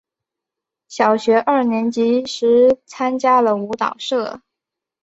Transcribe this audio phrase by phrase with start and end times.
[0.87, 4.41] 小学二年级时参加了舞蹈社。